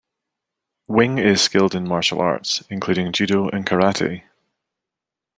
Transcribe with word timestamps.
Wing 0.87 1.19
is 1.19 1.43
skilled 1.43 1.75
in 1.75 1.87
martial 1.87 2.19
arts, 2.21 2.63
including 2.71 3.11
judo 3.13 3.47
and 3.49 3.67
karate. 3.67 4.23